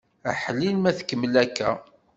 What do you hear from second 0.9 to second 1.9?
tkemmel akka!